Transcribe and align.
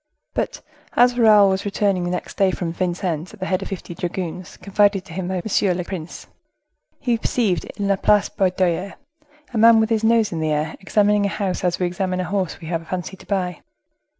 But 0.33 0.63
as 0.93 1.15
Raoul 1.15 1.49
was 1.51 1.63
returning 1.63 2.05
the 2.05 2.09
next 2.09 2.35
day 2.35 2.49
from 2.49 2.73
Vincennes 2.73 3.35
at 3.35 3.39
the 3.39 3.45
head 3.45 3.61
of 3.61 3.67
fifty 3.67 3.93
dragoons 3.93 4.57
confided 4.57 5.05
to 5.05 5.13
him 5.13 5.27
by 5.27 5.41
Monsieur 5.45 5.75
le 5.75 5.83
Prince, 5.83 6.25
he 6.99 7.19
perceived, 7.19 7.65
in 7.77 7.87
La 7.87 7.97
Place 7.97 8.27
Baudoyer, 8.29 8.95
a 9.53 9.57
man 9.59 9.79
with 9.79 9.91
his 9.91 10.03
nose 10.03 10.31
in 10.31 10.39
the 10.39 10.49
air, 10.51 10.75
examining 10.79 11.27
a 11.27 11.29
house 11.29 11.63
as 11.63 11.77
we 11.77 11.85
examine 11.85 12.19
a 12.19 12.23
horse 12.23 12.59
we 12.59 12.67
have 12.67 12.81
a 12.81 12.85
fancy 12.85 13.15
to 13.15 13.27
buy. 13.27 13.61